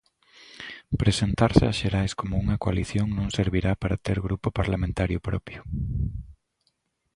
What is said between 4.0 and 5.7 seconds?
ter grupo parlamentario propio.